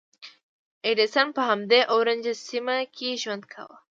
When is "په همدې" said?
1.35-1.79